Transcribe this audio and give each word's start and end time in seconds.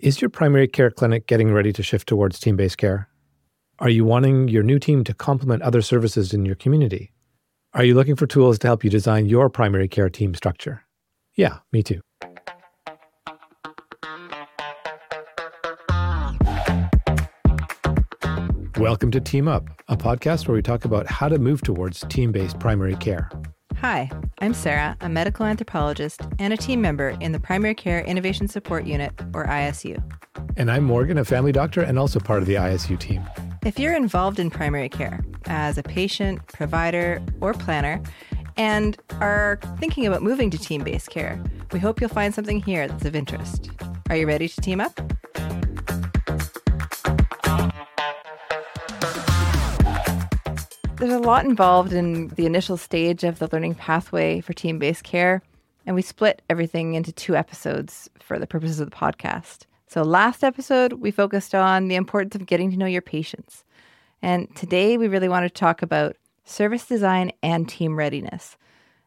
Is 0.00 0.22
your 0.22 0.30
primary 0.30 0.66
care 0.66 0.90
clinic 0.90 1.26
getting 1.26 1.52
ready 1.52 1.74
to 1.74 1.82
shift 1.82 2.08
towards 2.08 2.40
team 2.40 2.56
based 2.56 2.78
care? 2.78 3.10
Are 3.80 3.90
you 3.90 4.06
wanting 4.06 4.48
your 4.48 4.62
new 4.62 4.78
team 4.78 5.04
to 5.04 5.12
complement 5.12 5.60
other 5.60 5.82
services 5.82 6.32
in 6.32 6.46
your 6.46 6.54
community? 6.54 7.12
Are 7.74 7.84
you 7.84 7.94
looking 7.94 8.16
for 8.16 8.26
tools 8.26 8.58
to 8.60 8.66
help 8.66 8.82
you 8.82 8.88
design 8.88 9.26
your 9.26 9.50
primary 9.50 9.88
care 9.88 10.08
team 10.08 10.34
structure? 10.34 10.86
Yeah, 11.34 11.58
me 11.70 11.82
too. 11.82 12.00
Welcome 18.78 19.10
to 19.10 19.20
Team 19.20 19.48
Up, 19.48 19.68
a 19.88 19.98
podcast 19.98 20.48
where 20.48 20.54
we 20.54 20.62
talk 20.62 20.86
about 20.86 21.06
how 21.08 21.28
to 21.28 21.38
move 21.38 21.60
towards 21.60 22.00
team 22.08 22.32
based 22.32 22.58
primary 22.58 22.96
care. 22.96 23.30
Hi, 23.80 24.10
I'm 24.40 24.52
Sarah, 24.52 24.94
a 25.00 25.08
medical 25.08 25.46
anthropologist 25.46 26.20
and 26.38 26.52
a 26.52 26.56
team 26.58 26.82
member 26.82 27.16
in 27.20 27.32
the 27.32 27.40
Primary 27.40 27.74
Care 27.74 28.02
Innovation 28.02 28.46
Support 28.46 28.84
Unit, 28.84 29.18
or 29.32 29.46
ISU. 29.46 30.02
And 30.58 30.70
I'm 30.70 30.84
Morgan, 30.84 31.16
a 31.16 31.24
family 31.24 31.50
doctor 31.50 31.80
and 31.80 31.98
also 31.98 32.20
part 32.20 32.42
of 32.42 32.46
the 32.46 32.56
ISU 32.56 33.00
team. 33.00 33.22
If 33.64 33.78
you're 33.78 33.96
involved 33.96 34.38
in 34.38 34.50
primary 34.50 34.90
care 34.90 35.24
as 35.46 35.78
a 35.78 35.82
patient, 35.82 36.46
provider, 36.48 37.22
or 37.40 37.54
planner, 37.54 38.02
and 38.58 38.98
are 39.18 39.58
thinking 39.78 40.06
about 40.06 40.22
moving 40.22 40.50
to 40.50 40.58
team 40.58 40.84
based 40.84 41.08
care, 41.08 41.42
we 41.72 41.78
hope 41.78 42.02
you'll 42.02 42.10
find 42.10 42.34
something 42.34 42.60
here 42.60 42.86
that's 42.86 43.06
of 43.06 43.16
interest. 43.16 43.70
Are 44.10 44.16
you 44.16 44.26
ready 44.26 44.46
to 44.46 44.60
team 44.60 44.82
up? 44.82 45.09
There's 51.00 51.14
a 51.14 51.18
lot 51.18 51.46
involved 51.46 51.94
in 51.94 52.28
the 52.28 52.44
initial 52.44 52.76
stage 52.76 53.24
of 53.24 53.38
the 53.38 53.48
learning 53.50 53.76
pathway 53.76 54.42
for 54.42 54.52
team 54.52 54.78
based 54.78 55.02
care, 55.02 55.40
and 55.86 55.96
we 55.96 56.02
split 56.02 56.42
everything 56.50 56.92
into 56.92 57.10
two 57.10 57.34
episodes 57.34 58.10
for 58.18 58.38
the 58.38 58.46
purposes 58.46 58.80
of 58.80 58.90
the 58.90 58.96
podcast. 58.96 59.60
So, 59.86 60.02
last 60.02 60.44
episode, 60.44 60.92
we 60.92 61.10
focused 61.10 61.54
on 61.54 61.88
the 61.88 61.94
importance 61.94 62.34
of 62.34 62.44
getting 62.44 62.70
to 62.70 62.76
know 62.76 62.84
your 62.84 63.00
patients. 63.00 63.64
And 64.20 64.54
today, 64.54 64.98
we 64.98 65.08
really 65.08 65.30
want 65.30 65.44
to 65.44 65.48
talk 65.48 65.80
about 65.80 66.16
service 66.44 66.84
design 66.84 67.32
and 67.42 67.66
team 67.66 67.96
readiness. 67.96 68.58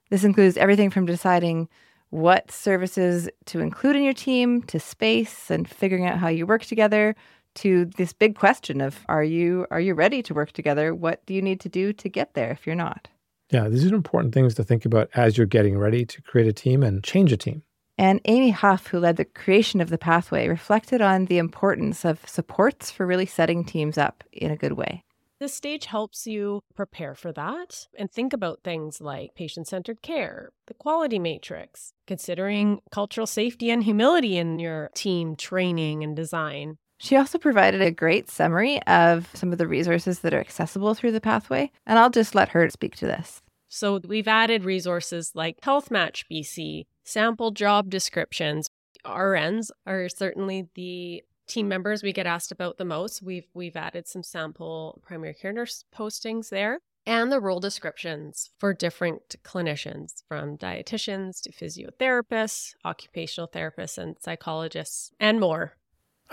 This 0.09 0.23
includes 0.23 0.57
everything 0.57 0.89
from 0.89 1.05
deciding 1.05 1.69
what 2.09 2.49
services 2.49 3.29
to 3.45 3.59
include 3.59 3.97
in 3.97 4.01
your 4.01 4.13
team 4.13 4.63
to 4.63 4.79
space 4.79 5.51
and 5.51 5.69
figuring 5.69 6.07
out 6.07 6.17
how 6.17 6.29
you 6.29 6.47
work 6.47 6.65
together 6.65 7.15
to 7.55 7.85
this 7.85 8.13
big 8.13 8.35
question 8.35 8.81
of 8.81 8.99
are 9.07 9.23
you 9.23 9.65
are 9.71 9.79
you 9.79 9.93
ready 9.93 10.21
to 10.23 10.33
work 10.33 10.51
together? 10.51 10.93
What 10.93 11.25
do 11.25 11.33
you 11.33 11.41
need 11.41 11.59
to 11.61 11.69
do 11.69 11.93
to 11.93 12.09
get 12.09 12.33
there 12.33 12.51
if 12.51 12.65
you're 12.65 12.75
not? 12.75 13.07
Yeah, 13.49 13.69
these 13.69 13.91
are 13.91 13.95
important 13.95 14.33
things 14.33 14.55
to 14.55 14.63
think 14.63 14.85
about 14.85 15.09
as 15.13 15.37
you're 15.37 15.45
getting 15.45 15.77
ready 15.77 16.05
to 16.05 16.21
create 16.21 16.47
a 16.47 16.53
team 16.53 16.81
and 16.81 17.03
change 17.03 17.31
a 17.31 17.37
team. 17.37 17.63
And 17.97 18.19
Amie 18.25 18.49
Hough, 18.49 18.87
who 18.87 18.99
led 18.99 19.17
the 19.17 19.25
creation 19.25 19.79
of 19.79 19.89
the 19.89 19.99
pathway, 19.99 20.47
reflected 20.47 21.01
on 21.01 21.25
the 21.25 21.37
importance 21.37 22.03
of 22.03 22.27
supports 22.27 22.89
for 22.89 23.05
really 23.05 23.27
setting 23.27 23.63
teams 23.63 23.97
up 23.97 24.23
in 24.31 24.49
a 24.49 24.57
good 24.57 24.73
way. 24.73 25.03
This 25.39 25.53
stage 25.53 25.85
helps 25.87 26.25
you 26.25 26.61
prepare 26.73 27.15
for 27.15 27.33
that 27.33 27.87
and 27.97 28.09
think 28.09 28.33
about 28.33 28.61
things 28.63 29.01
like 29.01 29.35
patient 29.35 29.67
centered 29.67 30.01
care, 30.01 30.51
the 30.67 30.73
quality 30.73 31.19
matrix, 31.19 31.91
considering 32.07 32.79
cultural 32.91 33.27
safety 33.27 33.69
and 33.69 33.83
humility 33.83 34.37
in 34.37 34.57
your 34.57 34.89
team 34.95 35.35
training 35.35 36.03
and 36.03 36.15
design. 36.15 36.77
She 37.03 37.17
also 37.17 37.37
provided 37.37 37.81
a 37.81 37.91
great 37.91 38.29
summary 38.29 38.81
of 38.83 39.29
some 39.33 39.51
of 39.51 39.57
the 39.57 39.67
resources 39.67 40.19
that 40.19 40.33
are 40.33 40.39
accessible 40.39 40.93
through 40.93 41.11
the 41.11 41.19
pathway, 41.19 41.69
and 41.85 41.99
I'll 41.99 42.09
just 42.09 42.33
let 42.33 42.47
her 42.49 42.69
speak 42.69 42.95
to 42.95 43.05
this. 43.05 43.41
So, 43.67 43.99
we've 44.07 44.29
added 44.29 44.63
resources 44.63 45.33
like 45.35 45.57
Health 45.61 45.91
Match 45.91 46.23
BC, 46.31 46.85
sample 47.03 47.51
job 47.51 47.89
descriptions. 47.89 48.69
RNs 49.03 49.69
are 49.85 50.07
certainly 50.07 50.69
the 50.75 51.25
team 51.45 51.67
members 51.67 52.03
we 52.03 52.13
get 52.13 52.25
asked 52.25 52.53
about 52.53 52.77
the 52.77 52.85
most. 52.85 53.21
We've 53.21 53.49
we've 53.53 53.75
added 53.75 54.07
some 54.07 54.23
sample 54.23 55.01
primary 55.05 55.33
care 55.33 55.51
nurse 55.51 55.83
postings 55.93 56.47
there 56.47 56.79
and 57.05 57.29
the 57.29 57.41
role 57.41 57.59
descriptions 57.59 58.49
for 58.59 58.73
different 58.73 59.35
clinicians 59.43 60.23
from 60.29 60.57
dietitians 60.57 61.41
to 61.41 61.51
physiotherapists, 61.51 62.75
occupational 62.85 63.49
therapists 63.49 63.97
and 63.97 64.15
psychologists 64.21 65.11
and 65.19 65.41
more. 65.41 65.73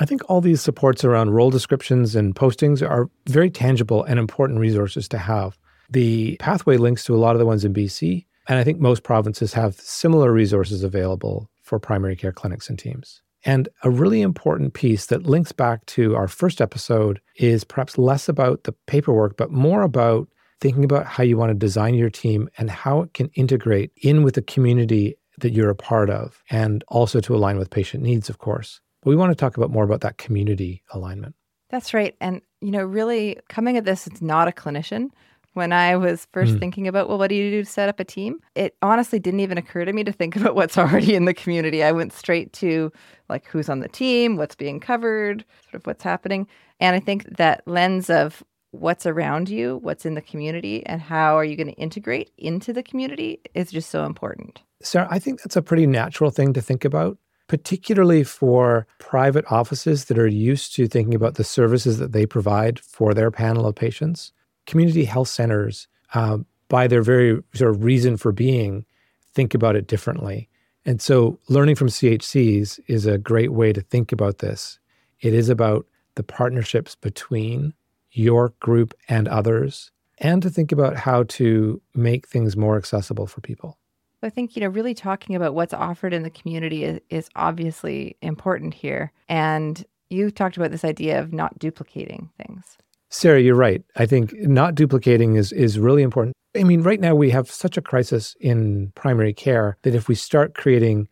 I 0.01 0.07
think 0.07 0.23
all 0.31 0.41
these 0.41 0.63
supports 0.63 1.05
around 1.05 1.33
role 1.33 1.51
descriptions 1.51 2.17
and 2.17 2.35
postings 2.35 2.81
are 2.81 3.11
very 3.29 3.51
tangible 3.51 4.03
and 4.03 4.19
important 4.19 4.59
resources 4.59 5.07
to 5.09 5.19
have. 5.19 5.59
The 5.91 6.39
pathway 6.39 6.79
links 6.79 7.05
to 7.05 7.15
a 7.15 7.19
lot 7.19 7.37
of 7.37 7.39
the 7.39 7.45
ones 7.45 7.67
in 7.67 7.75
BC, 7.75 8.25
and 8.49 8.59
I 8.59 8.65
think 8.65 8.81
most 8.81 9.03
provinces 9.03 9.53
have 9.53 9.75
similar 9.75 10.33
resources 10.33 10.83
available 10.83 11.51
for 11.63 11.79
primary 11.79 12.17
care 12.17 12.33
clinics 12.33 12.71
and 12.71 12.79
teams. 12.79 13.21
And 13.45 13.69
a 13.85 13.91
really 13.91 14.23
important 14.23 14.73
piece 14.73 15.05
that 15.07 15.27
links 15.27 15.53
back 15.53 15.85
to 15.87 16.17
our 16.17 16.29
first 16.29 16.63
episode 16.63 17.21
is 17.37 17.63
perhaps 17.65 17.99
less 17.99 18.27
about 18.27 18.65
the 18.65 18.73
paperwork, 18.87 19.37
but 19.37 19.51
more 19.51 19.83
about 19.83 20.29
thinking 20.63 20.85
about 20.85 21.05
how 21.05 21.25
you 21.25 21.37
want 21.37 21.51
to 21.51 21.55
design 21.55 21.93
your 21.93 22.11
team 22.11 22.49
and 22.57 22.71
how 22.71 23.03
it 23.03 23.13
can 23.13 23.29
integrate 23.35 23.93
in 23.97 24.23
with 24.23 24.35
the 24.35 24.43
community 24.43 25.17
that 25.39 25.53
you're 25.53 25.71
a 25.71 25.75
part 25.75 26.09
of, 26.09 26.43
and 26.49 26.85
also 26.89 27.21
to 27.21 27.35
align 27.35 27.59
with 27.59 27.69
patient 27.69 28.03
needs, 28.03 28.31
of 28.31 28.39
course. 28.39 28.81
But 29.03 29.11
we 29.11 29.17
want 29.17 29.31
to 29.31 29.37
talk 29.37 29.57
about 29.57 29.71
more 29.71 29.85
about 29.85 30.03
that 30.03 30.19
community 30.19 30.83
alignment. 30.91 31.35
That's 31.71 31.95
right. 31.95 32.17
And, 32.21 32.43
you 32.61 32.71
know, 32.71 32.83
really 32.83 33.39
coming 33.49 33.77
at 33.77 33.85
this, 33.85 34.07
it's 34.07 34.21
not 34.21 34.49
a 34.49 34.53
clinician. 34.53 35.11
When 35.55 35.73
I 35.73 35.97
was 35.97 36.29
first 36.33 36.55
mm. 36.55 36.61
thinking 36.61 36.87
about, 36.87 37.09
well, 37.09 37.19
what 37.19 37.29
do 37.29 37.35
you 37.35 37.51
do 37.51 37.65
to 37.65 37.69
set 37.69 37.89
up 37.89 37.99
a 37.99 38.05
team? 38.05 38.39
It 38.55 38.77
honestly 38.83 39.19
didn't 39.19 39.41
even 39.41 39.59
occur 39.59 39.85
to 39.85 39.93
me 39.93 40.05
to 40.05 40.13
think 40.13 40.37
about 40.41 40.55
what's 40.55 40.79
already 40.79 41.15
in 41.15 41.25
the 41.25 41.35
community. 41.35 41.83
I 41.83 41.93
went 41.93 42.13
straight 42.13 42.53
to 42.55 42.93
like 43.29 43.47
who's 43.47 43.69
on 43.69 43.81
the 43.81 43.89
team, 43.89 44.37
what's 44.37 44.55
being 44.55 44.79
covered, 44.79 45.45
sort 45.65 45.75
of 45.75 45.87
what's 45.87 46.05
happening. 46.05 46.47
And 46.79 46.95
I 46.95 47.01
think 47.01 47.37
that 47.37 47.63
lens 47.67 48.11
of 48.11 48.45
what's 48.73 49.07
around 49.07 49.49
you, 49.49 49.79
what's 49.83 50.07
in 50.07 50.15
the 50.15 50.23
community, 50.23 50.87
and 50.87 51.01
how 51.01 51.37
are 51.37 51.45
you 51.45 51.57
going 51.57 51.67
to 51.67 51.75
integrate 51.75 52.31
into 52.39 52.73
the 52.73 52.83
community 52.83 53.41
is 53.55 53.73
just 53.73 53.91
so 53.91 54.05
important. 54.05 54.63
Sarah, 54.83 55.09
I 55.11 55.19
think 55.19 55.43
that's 55.43 55.57
a 55.57 55.63
pretty 55.63 55.87
natural 55.87 56.31
thing 56.31 56.53
to 56.53 56.63
think 56.63 56.85
about 56.85 57.19
particularly 57.51 58.23
for 58.23 58.87
private 59.01 59.45
offices 59.51 60.05
that 60.05 60.17
are 60.17 60.29
used 60.29 60.73
to 60.73 60.87
thinking 60.87 61.17
about 61.17 61.35
the 61.35 61.43
services 61.43 61.99
that 61.99 62.13
they 62.13 62.25
provide 62.25 62.79
for 62.79 63.13
their 63.13 63.33
panel 63.33 63.67
of 63.67 63.75
patients. 63.75 64.31
Community 64.67 65.05
health 65.05 65.27
centers, 65.27 65.89
uh, 66.15 66.39
by 66.69 66.87
their 66.87 67.03
very 67.03 67.43
sort 67.55 67.73
of 67.73 67.83
reason 67.83 68.17
for 68.17 68.31
being, 68.31 68.87
think 69.35 69.53
about 69.53 69.75
it 69.75 69.89
differently. 69.89 70.49
And 70.85 71.03
so, 71.03 71.41
learning 71.49 71.75
from 71.75 71.89
CHCs 71.89 72.79
is 72.87 73.05
a 73.05 73.19
great 73.19 73.53
way 73.53 73.73
to 73.73 73.81
think 73.81 74.13
about 74.13 74.39
this. 74.39 74.79
It 75.19 75.35
is 75.35 75.49
about 75.49 75.87
the 76.15 76.23
partnerships 76.23 76.95
between 76.95 77.75
your 78.13 78.51
group 78.61 78.95
and 79.09 79.27
others, 79.27 79.91
and 80.19 80.41
to 80.43 80.51
think 80.51 80.71
about 80.71 80.97
how 80.97 81.25
to 81.25 81.83
make 81.97 82.29
things 82.29 82.57
more 82.57 82.77
accessible 82.77 83.27
for 83.27 83.41
people. 83.41 83.80
I 84.23 84.31
think, 84.31 84.57
you 84.57 84.61
know, 84.61 84.69
really 84.69 84.95
talking 84.95 85.35
about 85.35 85.55
what's 85.55 85.75
offered 85.75 86.13
in 86.13 86.23
the 86.23 86.31
community 86.31 86.85
is, 86.85 87.01
is 87.09 87.29
obviously 87.37 88.17
important 88.23 88.75
here. 88.75 89.13
And 89.29 89.85
you 90.11 90.31
talked 90.31 90.57
about 90.57 90.71
this 90.71 90.85
idea 90.85 91.21
of 91.21 91.33
not 91.33 91.59
duplicating 91.59 92.31
things. 92.37 92.77
Sarah, 93.09 93.41
you're 93.41 93.57
right. 93.57 93.83
I 93.97 94.07
think 94.07 94.33
not 94.35 94.75
duplicating 94.75 95.35
is 95.35 95.53
is 95.53 95.79
really 95.79 96.03
important. 96.03 96.35
I 96.57 96.65
mean, 96.65 96.83
right 96.83 97.01
now 97.01 97.15
we 97.15 97.31
have 97.31 97.51
such 97.51 97.77
a 97.77 97.83
crisis 97.83 98.37
in 98.41 98.93
primary 98.95 99.33
care 99.33 99.77
that 99.83 99.95
if 99.95 100.09
we 100.09 100.15
start 100.15 100.55
creating 100.55 101.09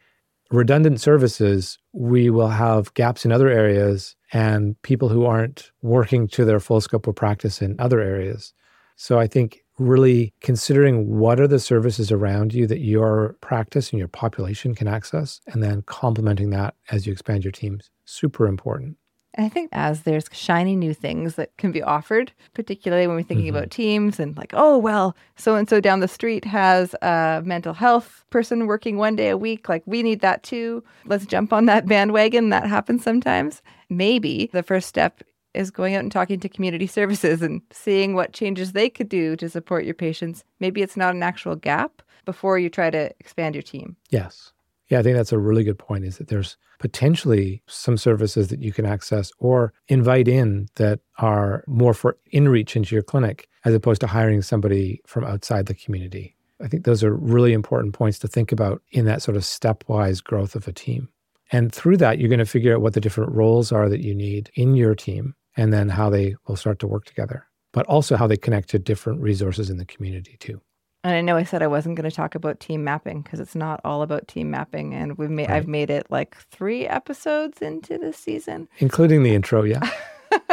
redundant 0.50 1.00
services, 1.00 1.78
we 1.92 2.30
will 2.30 2.48
have 2.48 2.94
gaps 2.94 3.24
in 3.24 3.32
other 3.32 3.48
areas 3.48 4.16
and 4.32 4.80
people 4.82 5.08
who 5.08 5.26
aren't 5.26 5.70
working 5.82 6.28
to 6.28 6.44
their 6.44 6.60
full 6.60 6.80
scope 6.80 7.06
of 7.06 7.16
practice 7.16 7.60
in 7.62 7.76
other 7.78 8.00
areas. 8.00 8.52
So 8.96 9.18
I 9.18 9.26
think 9.26 9.64
really 9.78 10.32
considering 10.40 11.18
what 11.18 11.40
are 11.40 11.48
the 11.48 11.60
services 11.60 12.10
around 12.10 12.52
you 12.52 12.66
that 12.66 12.80
your 12.80 13.36
practice 13.40 13.90
and 13.90 13.98
your 13.98 14.08
population 14.08 14.74
can 14.74 14.88
access, 14.88 15.40
and 15.46 15.62
then 15.62 15.82
complementing 15.82 16.50
that 16.50 16.74
as 16.90 17.06
you 17.06 17.12
expand 17.12 17.44
your 17.44 17.52
teams. 17.52 17.90
Super 18.04 18.46
important. 18.46 18.96
I 19.36 19.48
think 19.48 19.68
as 19.72 20.02
there's 20.02 20.24
shiny 20.32 20.74
new 20.74 20.92
things 20.92 21.36
that 21.36 21.56
can 21.58 21.70
be 21.70 21.80
offered, 21.80 22.32
particularly 22.54 23.06
when 23.06 23.14
we're 23.14 23.22
thinking 23.22 23.46
mm-hmm. 23.46 23.56
about 23.56 23.70
teams 23.70 24.18
and 24.18 24.36
like, 24.36 24.52
oh, 24.54 24.76
well, 24.76 25.16
so 25.36 25.54
and 25.54 25.68
so 25.68 25.80
down 25.80 26.00
the 26.00 26.08
street 26.08 26.44
has 26.44 26.94
a 27.02 27.42
mental 27.44 27.72
health 27.72 28.24
person 28.30 28.66
working 28.66 28.96
one 28.96 29.14
day 29.14 29.28
a 29.28 29.36
week. 29.36 29.68
Like, 29.68 29.84
we 29.86 30.02
need 30.02 30.20
that 30.22 30.42
too. 30.42 30.82
Let's 31.04 31.24
jump 31.24 31.52
on 31.52 31.66
that 31.66 31.86
bandwagon. 31.86 32.48
That 32.48 32.66
happens 32.66 33.04
sometimes. 33.04 33.62
Maybe 33.88 34.50
the 34.52 34.64
first 34.64 34.88
step 34.88 35.22
is 35.58 35.70
going 35.70 35.94
out 35.94 36.02
and 36.02 36.12
talking 36.12 36.40
to 36.40 36.48
community 36.48 36.86
services 36.98 37.42
and 37.42 37.60
seeing 37.70 38.14
what 38.14 38.32
changes 38.32 38.72
they 38.72 38.88
could 38.88 39.08
do 39.08 39.36
to 39.36 39.48
support 39.48 39.84
your 39.84 39.94
patients. 39.94 40.44
Maybe 40.60 40.80
it's 40.80 40.96
not 40.96 41.14
an 41.14 41.22
actual 41.22 41.56
gap 41.56 42.02
before 42.24 42.58
you 42.58 42.70
try 42.70 42.90
to 42.90 43.10
expand 43.20 43.54
your 43.54 43.62
team. 43.62 43.96
Yes. 44.10 44.52
Yeah, 44.88 45.00
I 45.00 45.02
think 45.02 45.16
that's 45.16 45.32
a 45.32 45.38
really 45.38 45.64
good 45.64 45.78
point 45.78 46.04
is 46.04 46.16
that 46.16 46.28
there's 46.28 46.56
potentially 46.78 47.62
some 47.66 47.98
services 47.98 48.48
that 48.48 48.62
you 48.62 48.72
can 48.72 48.86
access 48.86 49.32
or 49.38 49.72
invite 49.88 50.28
in 50.28 50.68
that 50.76 51.00
are 51.18 51.64
more 51.66 51.92
for 51.92 52.16
in 52.30 52.48
reach 52.48 52.76
into 52.76 52.94
your 52.94 53.02
clinic 53.02 53.48
as 53.64 53.74
opposed 53.74 54.00
to 54.00 54.06
hiring 54.06 54.40
somebody 54.40 55.00
from 55.06 55.24
outside 55.24 55.66
the 55.66 55.74
community. 55.74 56.36
I 56.62 56.68
think 56.68 56.84
those 56.84 57.04
are 57.04 57.14
really 57.14 57.52
important 57.52 57.94
points 57.94 58.18
to 58.20 58.28
think 58.28 58.52
about 58.52 58.82
in 58.90 59.04
that 59.04 59.22
sort 59.22 59.36
of 59.36 59.42
stepwise 59.42 60.22
growth 60.22 60.54
of 60.54 60.66
a 60.66 60.72
team. 60.72 61.08
And 61.50 61.72
through 61.72 61.96
that, 61.98 62.18
you're 62.18 62.28
going 62.28 62.38
to 62.38 62.46
figure 62.46 62.74
out 62.74 62.82
what 62.82 62.94
the 62.94 63.00
different 63.00 63.32
roles 63.32 63.72
are 63.72 63.88
that 63.88 64.02
you 64.02 64.14
need 64.14 64.50
in 64.54 64.74
your 64.74 64.94
team 64.94 65.34
and 65.58 65.72
then 65.72 65.88
how 65.90 66.08
they 66.08 66.36
will 66.46 66.56
start 66.56 66.78
to 66.78 66.86
work 66.86 67.04
together, 67.04 67.46
but 67.72 67.84
also 67.86 68.16
how 68.16 68.26
they 68.26 68.36
connect 68.36 68.70
to 68.70 68.78
different 68.78 69.20
resources 69.20 69.68
in 69.68 69.76
the 69.76 69.84
community 69.84 70.36
too. 70.38 70.62
And 71.04 71.14
I 71.14 71.20
know 71.20 71.36
I 71.36 71.44
said 71.44 71.62
I 71.62 71.66
wasn't 71.66 71.96
going 71.96 72.08
to 72.08 72.14
talk 72.14 72.34
about 72.34 72.60
team 72.60 72.84
mapping 72.84 73.22
because 73.22 73.40
it's 73.40 73.54
not 73.54 73.80
all 73.84 74.02
about 74.02 74.28
team 74.28 74.50
mapping, 74.50 74.94
and 74.94 75.18
we've 75.18 75.30
made 75.30 75.48
right. 75.48 75.56
I've 75.56 75.68
made 75.68 75.90
it 75.90 76.06
like 76.10 76.36
three 76.50 76.86
episodes 76.86 77.60
into 77.60 77.98
this 77.98 78.16
season, 78.16 78.68
including 78.78 79.22
the 79.22 79.34
intro. 79.34 79.64
Yeah, 79.64 79.88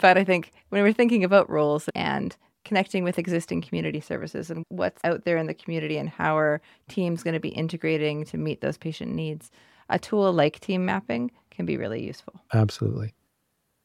but 0.00 0.18
I 0.18 0.24
think 0.24 0.52
when 0.70 0.82
we're 0.82 0.92
thinking 0.92 1.24
about 1.24 1.48
roles 1.48 1.88
and 1.94 2.36
connecting 2.64 3.04
with 3.04 3.18
existing 3.18 3.62
community 3.62 4.00
services 4.00 4.50
and 4.50 4.64
what's 4.68 5.00
out 5.04 5.24
there 5.24 5.38
in 5.38 5.46
the 5.46 5.54
community 5.54 5.96
and 5.96 6.10
how 6.10 6.36
are 6.36 6.60
teams 6.88 7.22
going 7.22 7.34
to 7.34 7.40
be 7.40 7.48
integrating 7.48 8.24
to 8.26 8.36
meet 8.36 8.60
those 8.60 8.76
patient 8.76 9.14
needs, 9.14 9.50
a 9.88 9.98
tool 9.98 10.30
like 10.32 10.60
team 10.60 10.84
mapping 10.84 11.30
can 11.50 11.64
be 11.64 11.78
really 11.78 12.04
useful. 12.04 12.34
Absolutely. 12.52 13.14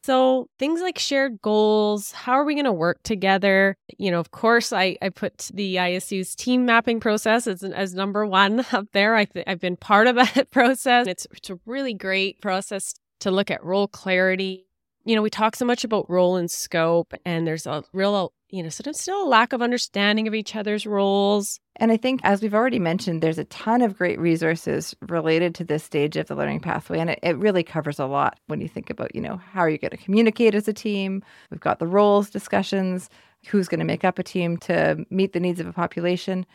So 0.04 0.50
things 0.58 0.82
like 0.82 0.98
shared 0.98 1.40
goals, 1.40 2.12
how 2.12 2.32
are 2.32 2.44
we 2.44 2.52
going 2.52 2.66
to 2.66 2.72
work 2.72 3.02
together? 3.04 3.74
You 3.96 4.10
know, 4.10 4.20
of 4.20 4.32
course, 4.32 4.70
I, 4.70 4.98
I 5.00 5.08
put 5.08 5.50
the 5.54 5.76
ISU's 5.76 6.34
team 6.34 6.66
mapping 6.66 7.00
process 7.00 7.46
as, 7.46 7.62
as 7.64 7.94
number 7.94 8.26
one 8.26 8.66
up 8.72 8.88
there. 8.92 9.14
I 9.14 9.24
th- 9.24 9.46
I've 9.48 9.60
been 9.60 9.78
part 9.78 10.06
of 10.06 10.16
that 10.34 10.50
process. 10.50 11.06
It's, 11.06 11.26
it's 11.34 11.48
a 11.48 11.58
really 11.64 11.94
great 11.94 12.42
process 12.42 12.92
to 13.20 13.30
look 13.30 13.50
at 13.50 13.64
role 13.64 13.88
clarity. 13.88 14.66
You 15.04 15.14
know, 15.14 15.22
we 15.22 15.30
talk 15.30 15.56
so 15.56 15.64
much 15.64 15.84
about 15.84 16.08
role 16.08 16.36
and 16.36 16.50
scope, 16.50 17.12
and 17.24 17.46
there's 17.46 17.66
a 17.66 17.84
real 17.92 18.32
you 18.54 18.62
know, 18.62 18.68
sort 18.68 18.86
of 18.86 18.94
still 18.94 19.24
a 19.24 19.26
lack 19.26 19.52
of 19.52 19.62
understanding 19.62 20.28
of 20.28 20.34
each 20.34 20.54
other's 20.54 20.86
roles. 20.86 21.58
And 21.74 21.90
I 21.90 21.96
think, 21.96 22.20
as 22.22 22.40
we've 22.40 22.54
already 22.54 22.78
mentioned, 22.78 23.20
there's 23.20 23.38
a 23.38 23.44
ton 23.46 23.82
of 23.82 23.98
great 23.98 24.16
resources 24.20 24.94
related 25.00 25.56
to 25.56 25.64
this 25.64 25.82
stage 25.82 26.16
of 26.16 26.28
the 26.28 26.36
learning 26.36 26.60
pathway. 26.60 27.00
And 27.00 27.10
it, 27.10 27.18
it 27.20 27.36
really 27.36 27.64
covers 27.64 27.98
a 27.98 28.06
lot 28.06 28.38
when 28.46 28.60
you 28.60 28.68
think 28.68 28.90
about, 28.90 29.12
you 29.12 29.20
know, 29.20 29.38
how 29.38 29.58
are 29.58 29.68
you 29.68 29.76
going 29.76 29.90
to 29.90 29.96
communicate 29.96 30.54
as 30.54 30.68
a 30.68 30.72
team? 30.72 31.24
We've 31.50 31.58
got 31.58 31.80
the 31.80 31.88
roles 31.88 32.30
discussions, 32.30 33.10
who's 33.48 33.66
going 33.66 33.80
to 33.80 33.84
make 33.84 34.04
up 34.04 34.20
a 34.20 34.22
team 34.22 34.56
to 34.58 35.04
meet 35.10 35.32
the 35.32 35.40
needs 35.40 35.58
of 35.58 35.66
a 35.66 35.72
population. 35.72 36.46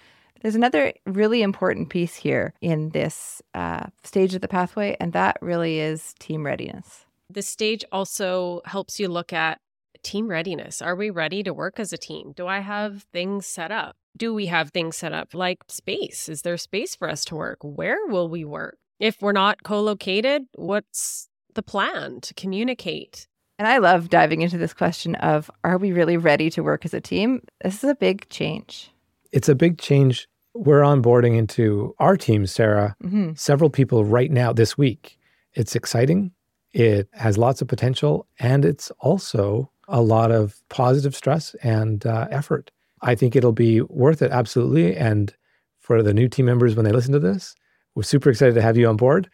There's 0.42 0.56
another 0.56 0.94
really 1.06 1.42
important 1.42 1.90
piece 1.90 2.16
here 2.16 2.54
in 2.62 2.92
this 2.92 3.42
uh, 3.54 3.88
stage 4.06 4.36
of 4.36 4.40
the 4.42 4.48
pathway, 4.48 4.96
and 5.02 5.12
that 5.12 5.38
really 5.42 5.80
is 5.80 6.14
team 6.20 6.46
readiness. 6.46 7.06
This 7.30 7.48
stage 7.48 7.86
also 7.92 8.62
helps 8.66 9.00
you 9.00 9.08
look 9.08 9.32
at 9.32 9.60
team 10.02 10.28
readiness. 10.28 10.82
Are 10.82 10.96
we 10.96 11.10
ready 11.10 11.44
to 11.44 11.54
work 11.54 11.80
as 11.80 11.94
a 11.94 11.98
team? 11.98 12.34
Do 12.36 12.48
I 12.48 12.60
have 12.60 13.04
things 13.14 13.46
set 13.46 13.72
up? 13.72 13.96
Do 14.18 14.34
we 14.34 14.48
have 14.48 14.72
things 14.72 14.98
set 14.98 15.14
up 15.14 15.34
like 15.34 15.60
space? 15.68 16.28
Is 16.28 16.42
there 16.42 16.58
space 16.58 16.96
for 16.96 17.10
us 17.10 17.24
to 17.26 17.36
work? 17.36 17.60
Where 17.62 18.06
will 18.08 18.30
we 18.30 18.44
work? 18.46 18.78
If 19.00 19.22
we're 19.22 19.32
not 19.32 19.64
co 19.64 19.82
located, 19.82 20.44
what's 20.56 21.30
the 21.54 21.62
plan 21.62 22.22
to 22.22 22.34
communicate? 22.34 23.28
And 23.60 23.68
I 23.68 23.78
love 23.78 24.10
diving 24.10 24.42
into 24.42 24.58
this 24.58 24.74
question 24.74 25.16
of 25.16 25.52
are 25.64 25.78
we 25.78 25.92
really 25.92 26.18
ready 26.18 26.50
to 26.52 26.64
work 26.64 26.86
as 26.86 26.94
a 26.94 27.02
team? 27.02 27.42
This 27.62 27.84
is 27.84 27.90
a 27.90 27.96
big 27.96 28.28
change. 28.30 28.92
It's 29.32 29.50
a 29.50 29.56
big 29.56 29.78
change. 29.78 30.28
We're 30.56 30.82
onboarding 30.82 31.38
into 31.38 31.94
our 32.00 32.18
team, 32.18 32.48
Sarah, 32.48 32.96
mm-hmm. 33.04 33.34
several 33.36 33.70
people 33.70 34.04
right 34.04 34.32
now 34.32 34.52
this 34.52 34.78
week. 34.78 35.20
It's 35.54 35.76
exciting. 35.76 36.32
It 36.74 37.10
has 37.14 37.38
lots 37.38 37.62
of 37.62 37.68
potential. 37.68 38.28
And 38.40 38.66
it's 38.66 38.92
also 39.00 39.72
a 39.88 40.02
lot 40.02 40.32
of 40.32 40.62
positive 40.70 41.16
stress 41.16 41.56
and 41.64 42.06
uh, 42.06 42.28
effort. 42.32 42.72
I 43.02 43.16
think 43.16 43.36
it'll 43.36 43.54
be 43.54 43.82
worth 43.82 44.22
it, 44.22 44.32
absolutely. 44.32 44.96
And 44.96 45.34
for 45.80 46.04
the 46.04 46.14
new 46.14 46.28
team 46.28 46.46
members, 46.46 46.76
when 46.76 46.86
they 46.86 46.92
listen 46.92 47.14
to 47.14 47.20
this, 47.20 47.56
we're 47.96 48.04
super 48.04 48.30
excited 48.30 48.56
to 48.56 48.62
have 48.62 48.78
you 48.78 48.88
on 48.88 48.98
board. 48.98 49.30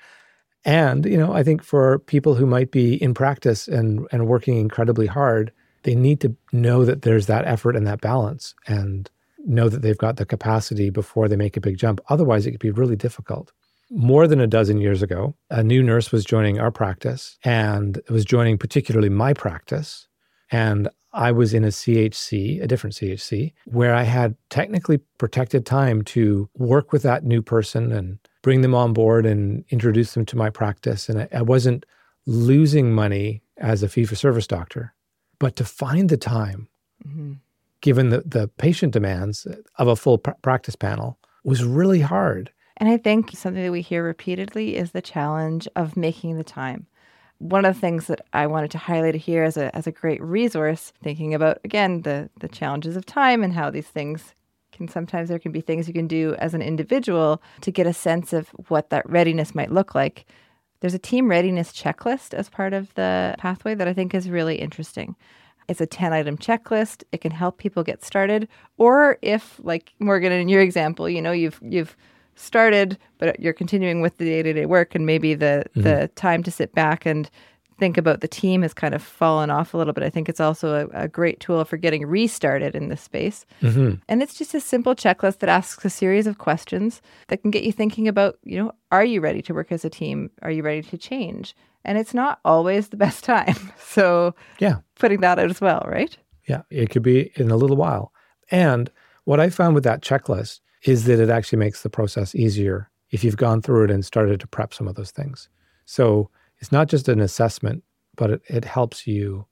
And, 0.64 1.06
you 1.06 1.18
know, 1.18 1.34
I 1.34 1.44
think 1.44 1.64
for 1.64 2.00
people 2.00 2.36
who 2.36 2.46
might 2.46 2.72
be 2.72 3.02
in 3.02 3.14
practice 3.14 3.68
and, 3.68 4.08
and 4.12 4.28
working 4.28 4.58
incredibly 4.58 5.06
hard, 5.06 5.52
they 5.84 5.94
need 5.94 6.22
to 6.22 6.36
know 6.52 6.86
that 6.86 7.04
there's 7.04 7.28
that 7.28 7.46
effort 7.46 7.76
and 7.76 7.86
that 7.86 8.02
balance 8.02 8.56
and 8.68 9.10
know 9.46 9.70
that 9.70 9.84
they've 9.84 9.98
got 9.98 10.18
the 10.18 10.26
capacity 10.26 10.90
before 10.90 11.28
they 11.28 11.36
make 11.36 11.56
a 11.56 11.62
big 11.62 11.78
jump. 11.78 12.02
Otherwise, 12.10 12.48
it 12.48 12.52
could 12.52 12.60
be 12.60 12.72
really 12.72 12.96
difficult. 12.96 13.52
More 13.92 14.28
than 14.28 14.40
a 14.40 14.48
dozen 14.48 14.80
years 14.80 15.04
ago, 15.04 15.36
a 15.50 15.64
new 15.64 15.84
nurse 15.84 16.12
was 16.12 16.26
joining 16.26 16.60
our 16.60 16.72
practice 16.72 17.38
and 17.44 18.02
was 18.10 18.26
joining 18.26 18.58
particularly 18.58 19.10
my 19.10 19.34
practice. 19.34 20.08
And 20.52 20.90
I 21.16 21.32
was 21.32 21.54
in 21.54 21.64
a 21.64 21.70
CHC, 21.70 22.62
a 22.62 22.68
different 22.68 22.96
CHC, 22.96 23.54
where 23.66 23.96
I 23.96 24.04
had 24.04 24.36
technically 24.50 24.98
protected 25.18 25.66
time 25.66 26.02
to 26.04 26.50
work 26.58 26.92
with 26.92 27.04
that 27.04 27.24
new 27.24 27.42
person 27.42 27.92
and 27.92 28.20
bring 28.42 28.62
them 28.62 28.76
on 28.76 28.92
board 28.92 29.26
and 29.26 29.64
introduce 29.70 30.14
them 30.14 30.26
to 30.26 30.36
my 30.36 30.50
practice. 30.50 31.08
And 31.08 31.22
I, 31.22 31.28
I 31.34 31.42
wasn't 31.42 31.86
losing 32.26 32.94
money 32.94 33.42
as 33.58 33.82
a 33.82 33.88
fee 33.88 34.04
for 34.04 34.16
service 34.16 34.46
doctor, 34.46 34.94
but 35.40 35.56
to 35.56 35.64
find 35.64 36.10
the 36.10 36.18
time, 36.18 36.68
mm-hmm. 37.08 37.34
given 37.80 38.10
the, 38.10 38.24
the 38.26 38.50
patient 38.58 38.92
demands 38.92 39.48
of 39.78 39.88
a 39.88 39.96
full 39.96 40.18
pr- 40.18 40.32
practice 40.42 40.76
panel, 40.76 41.18
was 41.46 41.64
really 41.64 42.02
hard. 42.02 42.52
And 42.78 42.90
I 42.90 42.98
think 42.98 43.32
something 43.36 43.64
that 43.64 43.72
we 43.72 43.82
hear 43.82 44.04
repeatedly 44.04 44.76
is 44.76 44.92
the 44.92 45.02
challenge 45.02 45.68
of 45.76 45.96
making 45.96 46.38
the 46.38 46.44
time 46.44 46.88
one 47.40 47.66
of 47.66 47.76
the 47.76 47.80
things 47.80 48.08
that 48.08 48.22
I 48.34 48.48
wanted 48.48 48.72
to 48.72 48.78
highlight 48.78 49.16
here 49.16 49.44
as 49.44 49.58
a 49.58 49.76
as 49.76 49.88
a 49.88 49.92
great 49.92 50.22
resource, 50.22 50.94
thinking 51.04 51.34
about 51.34 51.60
again 51.64 52.02
the 52.02 52.30
the 52.40 52.48
challenges 52.48 52.96
of 52.96 53.06
time 53.06 53.44
and 53.44 53.54
how 53.54 53.70
these 53.70 53.88
things 53.88 54.34
can 54.72 54.88
sometimes 54.88 55.30
there 55.30 55.40
can 55.40 55.52
be 55.52 55.62
things 55.62 55.88
you 55.88 55.94
can 55.94 56.08
do 56.08 56.36
as 56.36 56.54
an 56.54 56.62
individual 56.62 57.42
to 57.62 57.72
get 57.72 57.88
a 57.88 57.94
sense 57.94 58.34
of 58.34 58.50
what 58.68 58.90
that 58.90 59.10
readiness 59.10 59.56
might 59.56 59.72
look 59.72 59.96
like. 59.96 60.26
There's 60.82 60.94
a 60.94 61.00
team 61.00 61.30
readiness 61.30 61.72
checklist 61.72 62.34
as 62.34 62.50
part 62.50 62.74
of 62.74 62.94
the 62.96 63.36
pathway 63.38 63.76
that 63.76 63.88
I 63.88 63.94
think 63.94 64.14
is 64.14 64.30
really 64.30 64.58
interesting. 64.58 65.16
It's 65.68 65.82
a 65.82 65.88
10 65.88 66.14
item 66.14 66.38
checklist. 66.38 67.04
It 67.12 67.22
can 67.22 67.32
help 67.32 67.58
people 67.58 67.84
get 67.84 68.04
started. 68.04 68.48
Or 68.78 69.18
if, 69.22 69.60
like 69.64 69.94
Morgan, 70.00 70.32
in 70.32 70.50
your 70.50 70.62
example, 70.62 71.10
you 71.10 71.22
know, 71.22 71.32
you've 71.32 71.60
you've 71.64 71.96
started, 72.36 72.98
but 73.18 73.40
you're 73.40 73.54
continuing 73.54 74.02
with 74.02 74.18
the 74.18 74.26
day 74.26 74.44
to 74.44 74.54
day 74.54 74.66
work, 74.66 74.96
and 74.96 75.06
maybe 75.06 75.34
the 75.34 75.66
mm-hmm. 75.70 75.82
the 75.82 76.08
time 76.16 76.44
to 76.44 76.52
sit 76.52 76.74
back 76.74 77.06
and 77.06 77.30
think 77.78 77.98
about 77.98 78.22
the 78.22 78.28
team 78.28 78.62
has 78.62 78.74
kind 78.74 78.94
of 78.94 79.04
fallen 79.04 79.50
off 79.50 79.74
a 79.74 79.78
little 79.78 79.94
bit. 79.94 80.04
I 80.04 80.10
think 80.10 80.30
it's 80.30 80.40
also 80.40 80.88
a, 80.94 81.04
a 81.04 81.08
great 81.08 81.40
tool 81.40 81.64
for 81.66 81.78
getting 81.78 82.06
restarted 82.06 82.76
in 82.76 82.90
this 82.90 83.02
space. 83.02 83.46
Mm-hmm. 83.62 83.96
And 84.08 84.24
it's 84.24 84.36
just 84.36 84.54
a 84.54 84.62
simple 84.62 84.96
checklist 84.96 85.40
that 85.40 85.50
asks 85.50 85.84
a 85.84 85.90
series 85.90 86.28
of 86.28 86.38
questions 86.38 87.02
that 87.28 87.42
can 87.42 87.52
get 87.52 87.64
you 87.64 87.72
thinking 87.72 88.08
about, 88.08 88.38
you 88.44 88.58
know, 88.58 88.72
are 88.92 89.04
you 89.04 89.20
ready 89.20 89.42
to 89.44 89.54
work 89.54 89.72
as 89.72 89.84
a 89.84 89.90
team? 89.90 90.32
Are 90.42 90.52
you 90.52 90.64
ready 90.64 90.84
to 90.84 90.98
change? 90.98 91.56
And 91.84 91.98
it's 91.98 92.14
not 92.14 92.40
always 92.46 92.90
the 92.90 92.98
best 92.98 93.24
time. 93.26 93.56
So, 93.78 94.36
yeah, 94.60 94.78
putting 95.00 95.22
that 95.22 95.40
out 95.40 95.50
as 95.50 95.62
well, 95.62 95.86
right? 95.88 96.18
Yeah, 96.48 96.64
it 96.70 96.90
could 96.90 97.04
be 97.04 97.32
in 97.36 97.52
a 97.52 97.58
little 97.58 97.78
while. 97.78 98.12
And 98.52 98.92
what 99.24 99.40
I 99.40 99.50
found 99.50 99.74
with 99.74 99.84
that 99.84 100.02
checklist 100.02 100.60
is 100.86 101.06
that 101.06 101.20
it 101.20 101.30
actually 101.30 101.60
makes 101.60 101.82
the 101.84 101.90
process 101.90 102.34
easier 102.36 102.90
if 103.10 103.24
you've 103.24 103.38
gone 103.38 103.62
through 103.62 103.86
it 103.86 103.92
and 103.92 104.06
started 104.06 104.40
to 104.40 104.48
prep 104.48 104.74
some 104.74 104.88
of 104.88 104.96
those 104.96 105.12
things. 105.12 105.50
So 105.86 106.30
it's 106.60 106.72
not 106.72 106.88
just 106.88 107.10
an 107.10 107.20
assessment, 107.20 107.84
but 108.16 108.30
it, 108.30 108.42
it 108.48 108.66
helps 108.66 109.06
you 109.06 109.46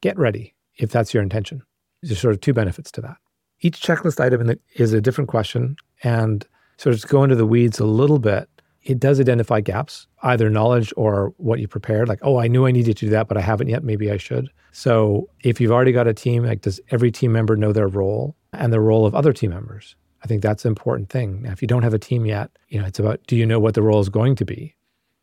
get 0.00 0.18
ready 0.18 0.54
if 0.76 0.90
that's 0.90 1.14
your 1.14 1.22
intention. 1.22 1.62
There's 2.02 2.20
sort 2.20 2.34
of 2.34 2.40
two 2.40 2.52
benefits 2.52 2.90
to 2.92 3.00
that. 3.00 3.16
Each 3.60 3.80
checklist 3.80 4.20
item 4.20 4.58
is 4.74 4.92
a 4.92 5.00
different 5.00 5.28
question. 5.28 5.76
And 6.02 6.46
sort 6.78 6.94
of 6.94 7.00
to 7.00 7.06
go 7.06 7.22
into 7.22 7.36
the 7.36 7.46
weeds 7.46 7.78
a 7.78 7.84
little 7.84 8.18
bit, 8.18 8.48
it 8.82 8.98
does 8.98 9.20
identify 9.20 9.60
gaps, 9.60 10.08
either 10.24 10.50
knowledge 10.50 10.92
or 10.96 11.32
what 11.36 11.60
you 11.60 11.68
prepared. 11.68 12.08
Like, 12.08 12.18
oh, 12.22 12.38
I 12.38 12.48
knew 12.48 12.66
I 12.66 12.72
needed 12.72 12.96
to 12.96 13.06
do 13.06 13.10
that, 13.10 13.28
but 13.28 13.36
I 13.36 13.40
haven't 13.40 13.68
yet. 13.68 13.84
Maybe 13.84 14.10
I 14.10 14.16
should. 14.16 14.50
So 14.72 15.28
if 15.44 15.60
you've 15.60 15.70
already 15.70 15.92
got 15.92 16.08
a 16.08 16.14
team, 16.14 16.44
like, 16.44 16.62
does 16.62 16.80
every 16.90 17.12
team 17.12 17.30
member 17.30 17.54
know 17.54 17.72
their 17.72 17.86
role 17.86 18.34
and 18.52 18.72
the 18.72 18.80
role 18.80 19.06
of 19.06 19.14
other 19.14 19.32
team 19.32 19.50
members? 19.50 19.94
I 20.22 20.26
think 20.26 20.42
that's 20.42 20.64
an 20.64 20.70
important 20.70 21.10
thing. 21.10 21.42
Now, 21.42 21.52
if 21.52 21.62
you 21.62 21.68
don't 21.68 21.82
have 21.82 21.94
a 21.94 21.98
team 21.98 22.26
yet, 22.26 22.50
you 22.68 22.80
know, 22.80 22.86
it's 22.86 22.98
about 22.98 23.20
do 23.26 23.36
you 23.36 23.46
know 23.46 23.58
what 23.58 23.74
the 23.74 23.82
role 23.82 24.00
is 24.00 24.08
going 24.08 24.36
to 24.36 24.44
be? 24.44 24.74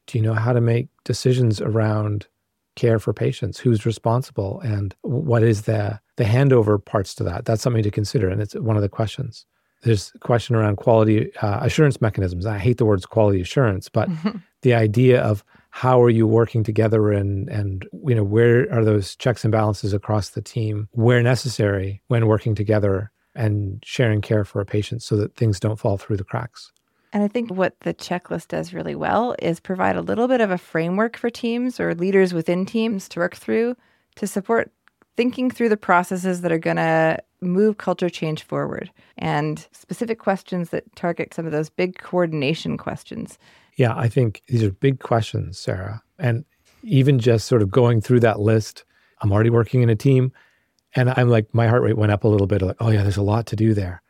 Do 0.08 0.18
you 0.18 0.24
know 0.24 0.34
how 0.34 0.53
to 0.53 0.62
make 0.62 0.88
decisions 1.03 1.62
around 1.62 2.27
care 2.75 3.00
for 3.00 3.13
patients? 3.13 3.60
Who's 3.60 3.86
responsible 3.86 4.60
and 4.62 4.96
what 5.01 5.44
is 5.44 5.63
the 5.63 6.00
the 6.18 6.24
handover 6.25 6.84
parts 6.84 7.15
to 7.15 7.24
that? 7.24 7.46
That's 7.46 7.62
something 7.62 7.84
to 7.84 7.91
consider 7.91 8.29
and 8.29 8.41
it's 8.41 8.56
one 8.56 8.75
of 8.75 8.82
the 8.82 8.89
questions. 8.89 9.46
There's 9.82 10.12
a 10.13 10.20
question 10.20 10.58
around 10.58 10.75
quality 10.75 11.34
uh, 11.38 11.60
assurance 11.62 12.01
mechanisms. 12.01 12.46
I 12.46 12.58
hate 12.58 12.77
the 12.77 12.86
words 12.86 13.06
quality 13.06 13.39
assurance, 13.39 13.88
but 13.88 14.10
the 14.62 14.74
idea 14.74 15.22
of 15.22 15.46
how 15.70 16.01
are 16.01 16.10
you 16.10 16.27
working 16.27 16.63
together 16.63 17.12
and 17.12 17.48
and 17.50 17.88
you 18.06 18.15
know 18.15 18.24
where 18.24 18.72
are 18.74 18.84
those 18.84 19.15
checks 19.15 19.46
and 19.46 19.51
balances 19.51 19.94
across 19.94 20.32
the 20.32 20.41
team 20.41 20.89
where 20.91 21.22
necessary 21.22 22.01
when 22.08 22.27
working 22.27 22.56
together 22.56 23.12
and 23.36 23.81
sharing 23.86 24.21
care 24.21 24.43
for 24.43 24.59
a 24.59 24.65
patient 24.65 25.03
so 25.03 25.15
that 25.15 25.36
things 25.36 25.59
don't 25.59 25.79
fall 25.79 25.98
through 25.98 26.17
the 26.17 26.24
cracks. 26.24 26.71
And 27.12 27.24
I 27.24 27.27
think 27.27 27.51
what 27.51 27.79
the 27.81 27.93
checklist 27.93 28.50
does 28.50 28.74
really 28.74 28.95
well 28.95 29.36
is 29.39 29.59
provide 29.59 29.95
a 29.95 30.01
little 30.01 30.27
bit 30.27 30.41
of 30.41 30.51
a 30.51 30.57
framework 30.57 31.17
for 31.17 31.29
teams 31.29 31.79
or 31.79 31.95
leaders 31.95 32.33
within 32.33 32.65
teams 32.65 33.09
to 33.09 33.19
work 33.19 33.36
through 33.36 33.75
to 34.15 34.27
support 34.27 34.71
thinking 35.17 35.50
through 35.50 35.69
the 35.69 35.77
processes 35.77 36.41
that 36.41 36.51
are 36.51 36.59
going 36.59 36.77
to 36.77 37.17
move 37.41 37.77
culture 37.77 38.09
change 38.09 38.43
forward 38.43 38.91
and 39.17 39.67
specific 39.71 40.19
questions 40.19 40.69
that 40.69 40.83
target 40.95 41.33
some 41.33 41.45
of 41.45 41.51
those 41.51 41.69
big 41.69 41.98
coordination 41.98 42.77
questions. 42.77 43.38
Yeah, 43.75 43.95
I 43.95 44.07
think 44.07 44.41
these 44.48 44.63
are 44.63 44.71
big 44.71 45.00
questions, 45.00 45.57
Sarah. 45.57 46.01
And 46.19 46.45
even 46.83 47.19
just 47.19 47.48
sort 47.48 47.62
of 47.62 47.71
going 47.71 48.01
through 48.01 48.19
that 48.21 48.39
list, 48.39 48.86
I'm 49.21 49.31
already 49.31 49.50
working 49.50 49.81
in 49.81 49.89
a 49.89 49.95
team. 49.95 50.31
And 50.96 51.13
I'm 51.15 51.29
like, 51.29 51.53
my 51.53 51.67
heart 51.67 51.84
rate 51.84 51.98
went 51.98 52.12
up 52.12 52.24
a 52.24 52.27
little 52.27 52.48
bit. 52.48 52.62
Like, 52.62 52.77
oh, 52.79 52.89
yeah, 52.89 53.03
there's 53.03 53.17
a 53.17 53.22
lot 53.22 53.46
to 53.48 53.55
do 53.55 53.74
there. 53.74 54.01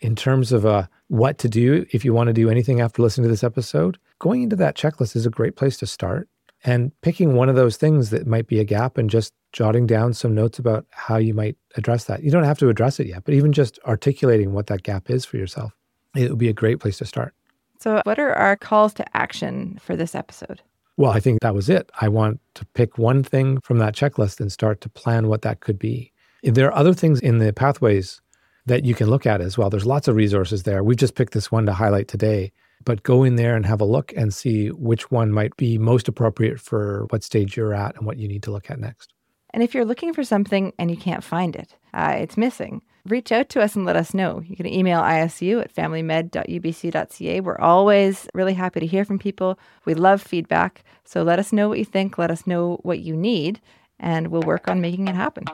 In 0.00 0.14
terms 0.14 0.52
of 0.52 0.66
uh, 0.66 0.86
what 1.08 1.38
to 1.38 1.48
do, 1.48 1.86
if 1.92 2.04
you 2.04 2.12
want 2.12 2.26
to 2.28 2.32
do 2.34 2.50
anything 2.50 2.80
after 2.80 3.02
listening 3.02 3.24
to 3.24 3.30
this 3.30 3.44
episode, 3.44 3.98
going 4.18 4.42
into 4.42 4.56
that 4.56 4.76
checklist 4.76 5.16
is 5.16 5.26
a 5.26 5.30
great 5.30 5.56
place 5.56 5.76
to 5.78 5.86
start. 5.86 6.28
And 6.64 6.90
picking 7.00 7.34
one 7.34 7.48
of 7.48 7.54
those 7.54 7.76
things 7.76 8.10
that 8.10 8.26
might 8.26 8.46
be 8.46 8.58
a 8.58 8.64
gap 8.64 8.98
and 8.98 9.08
just 9.08 9.32
jotting 9.52 9.86
down 9.86 10.12
some 10.12 10.34
notes 10.34 10.58
about 10.58 10.84
how 10.90 11.16
you 11.16 11.32
might 11.32 11.56
address 11.76 12.04
that. 12.04 12.22
You 12.22 12.30
don't 12.30 12.44
have 12.44 12.58
to 12.58 12.68
address 12.68 12.98
it 12.98 13.06
yet, 13.06 13.24
but 13.24 13.34
even 13.34 13.52
just 13.52 13.78
articulating 13.86 14.52
what 14.52 14.66
that 14.66 14.82
gap 14.82 15.08
is 15.08 15.24
for 15.24 15.36
yourself, 15.36 15.72
it 16.14 16.28
would 16.28 16.38
be 16.38 16.48
a 16.48 16.54
great 16.54 16.80
place 16.80 16.98
to 16.98 17.04
start. 17.04 17.34
So, 17.78 18.00
what 18.04 18.18
are 18.18 18.32
our 18.32 18.56
calls 18.56 18.94
to 18.94 19.16
action 19.16 19.78
for 19.80 19.96
this 19.96 20.14
episode? 20.14 20.60
Well, 20.96 21.12
I 21.12 21.20
think 21.20 21.40
that 21.40 21.54
was 21.54 21.68
it. 21.68 21.90
I 22.00 22.08
want 22.08 22.40
to 22.54 22.64
pick 22.66 22.96
one 22.96 23.22
thing 23.22 23.60
from 23.60 23.78
that 23.78 23.94
checklist 23.94 24.40
and 24.40 24.50
start 24.50 24.80
to 24.80 24.88
plan 24.88 25.28
what 25.28 25.42
that 25.42 25.60
could 25.60 25.78
be. 25.78 26.12
There 26.42 26.66
are 26.66 26.74
other 26.74 26.94
things 26.94 27.20
in 27.20 27.38
the 27.38 27.52
pathways 27.52 28.20
that 28.66 28.84
you 28.84 28.94
can 28.94 29.08
look 29.08 29.26
at 29.26 29.40
as 29.40 29.56
well. 29.56 29.70
There's 29.70 29.86
lots 29.86 30.08
of 30.08 30.16
resources 30.16 30.64
there. 30.64 30.82
We've 30.82 30.96
just 30.96 31.14
picked 31.14 31.32
this 31.32 31.50
one 31.50 31.66
to 31.66 31.72
highlight 31.72 32.08
today, 32.08 32.52
but 32.84 33.02
go 33.02 33.24
in 33.24 33.36
there 33.36 33.56
and 33.56 33.64
have 33.64 33.80
a 33.80 33.84
look 33.84 34.12
and 34.16 34.34
see 34.34 34.68
which 34.68 35.10
one 35.10 35.32
might 35.32 35.56
be 35.56 35.78
most 35.78 36.08
appropriate 36.08 36.60
for 36.60 37.06
what 37.10 37.22
stage 37.22 37.56
you're 37.56 37.74
at 37.74 37.96
and 37.96 38.06
what 38.06 38.18
you 38.18 38.28
need 38.28 38.42
to 38.44 38.50
look 38.50 38.70
at 38.70 38.80
next. 38.80 39.12
And 39.50 39.62
if 39.62 39.74
you're 39.74 39.84
looking 39.84 40.12
for 40.12 40.24
something 40.24 40.72
and 40.78 40.90
you 40.90 40.96
can't 40.96 41.24
find 41.24 41.56
it, 41.56 41.76
uh, 41.94 42.14
it's 42.18 42.36
missing, 42.36 42.82
reach 43.06 43.32
out 43.32 43.48
to 43.50 43.62
us 43.62 43.74
and 43.74 43.86
let 43.86 43.96
us 43.96 44.12
know. 44.12 44.42
You 44.44 44.56
can 44.56 44.66
email 44.66 45.00
isu 45.00 45.62
at 45.62 45.74
familymed.ubc.ca. 45.74 47.40
We're 47.40 47.58
always 47.58 48.28
really 48.34 48.54
happy 48.54 48.80
to 48.80 48.86
hear 48.86 49.04
from 49.04 49.18
people. 49.18 49.58
We 49.84 49.94
love 49.94 50.20
feedback. 50.20 50.84
So 51.04 51.22
let 51.22 51.38
us 51.38 51.52
know 51.52 51.68
what 51.68 51.78
you 51.78 51.84
think, 51.84 52.18
let 52.18 52.30
us 52.30 52.46
know 52.46 52.80
what 52.82 52.98
you 52.98 53.16
need, 53.16 53.60
and 53.98 54.28
we'll 54.28 54.42
work 54.42 54.68
on 54.68 54.80
making 54.80 55.08
it 55.08 55.14
happen. 55.14 55.44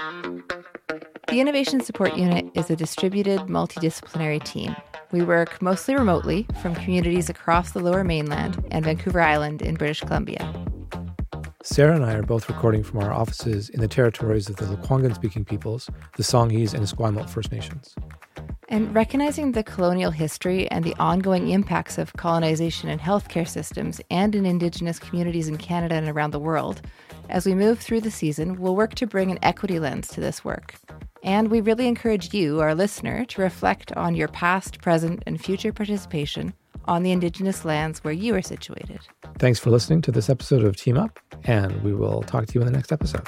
The 0.00 1.40
Innovation 1.40 1.80
Support 1.80 2.16
Unit 2.16 2.46
is 2.54 2.70
a 2.70 2.76
distributed 2.76 3.40
multidisciplinary 3.40 4.42
team. 4.42 4.74
We 5.12 5.22
work 5.22 5.60
mostly 5.60 5.94
remotely 5.94 6.46
from 6.62 6.74
communities 6.74 7.28
across 7.28 7.72
the 7.72 7.80
lower 7.80 8.02
mainland 8.02 8.64
and 8.70 8.84
Vancouver 8.84 9.20
Island 9.20 9.60
in 9.62 9.74
British 9.74 10.00
Columbia. 10.00 10.52
Sarah 11.62 11.94
and 11.94 12.04
I 12.06 12.14
are 12.14 12.22
both 12.22 12.48
recording 12.48 12.82
from 12.82 13.00
our 13.00 13.12
offices 13.12 13.68
in 13.68 13.80
the 13.80 13.88
territories 13.88 14.48
of 14.48 14.56
the 14.56 14.64
Lekwungen 14.64 15.14
speaking 15.14 15.44
peoples, 15.44 15.90
the 16.16 16.22
Songhees, 16.22 16.72
and 16.72 16.82
Esquimalt 16.82 17.28
First 17.28 17.52
Nations. 17.52 17.94
And 18.70 18.94
recognizing 18.94 19.50
the 19.50 19.64
colonial 19.64 20.12
history 20.12 20.70
and 20.70 20.84
the 20.84 20.94
ongoing 21.00 21.48
impacts 21.48 21.98
of 21.98 22.12
colonization 22.12 22.88
in 22.88 23.00
healthcare 23.00 23.46
systems 23.46 24.00
and 24.12 24.32
in 24.36 24.46
Indigenous 24.46 25.00
communities 25.00 25.48
in 25.48 25.58
Canada 25.58 25.96
and 25.96 26.08
around 26.08 26.30
the 26.30 26.38
world, 26.38 26.80
as 27.28 27.44
we 27.44 27.54
move 27.56 27.80
through 27.80 28.00
the 28.00 28.12
season, 28.12 28.60
we'll 28.60 28.76
work 28.76 28.94
to 28.94 29.08
bring 29.08 29.32
an 29.32 29.40
equity 29.42 29.80
lens 29.80 30.06
to 30.10 30.20
this 30.20 30.44
work. 30.44 30.76
And 31.24 31.50
we 31.50 31.60
really 31.60 31.88
encourage 31.88 32.32
you, 32.32 32.60
our 32.60 32.76
listener, 32.76 33.24
to 33.24 33.42
reflect 33.42 33.92
on 33.96 34.14
your 34.14 34.28
past, 34.28 34.80
present, 34.80 35.24
and 35.26 35.42
future 35.42 35.72
participation 35.72 36.54
on 36.84 37.02
the 37.02 37.10
Indigenous 37.10 37.64
lands 37.64 38.04
where 38.04 38.14
you 38.14 38.36
are 38.36 38.42
situated. 38.42 39.00
Thanks 39.38 39.58
for 39.58 39.70
listening 39.70 40.00
to 40.02 40.12
this 40.12 40.30
episode 40.30 40.62
of 40.62 40.76
Team 40.76 40.96
Up, 40.96 41.18
and 41.42 41.82
we 41.82 41.92
will 41.92 42.22
talk 42.22 42.46
to 42.46 42.54
you 42.54 42.60
in 42.60 42.66
the 42.66 42.72
next 42.72 42.92
episode. 42.92 43.26